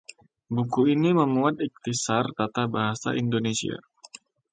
buku 0.55 0.81
ini 0.97 1.09
memuat 1.19 1.55
ikhtisar 1.67 2.25
tata 2.37 2.63
bahasa 2.73 3.09
Indonesia 3.23 3.77